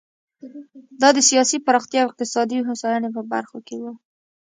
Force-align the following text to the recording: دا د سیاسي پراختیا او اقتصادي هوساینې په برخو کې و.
دا 1.01 1.09
د 1.13 1.19
سیاسي 1.29 1.57
پراختیا 1.65 1.99
او 2.01 2.07
اقتصادي 2.09 2.57
هوساینې 2.69 3.09
په 3.15 3.21
برخو 3.31 3.57
کې 3.67 3.77
و. 3.81 3.85